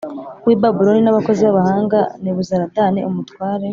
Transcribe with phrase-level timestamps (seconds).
[0.45, 3.67] w i Babuloni n abakozi b abahanga Nebuzaradani umutware